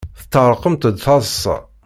[0.19, 1.55] Teṭṭerḍqemt d taḍsa.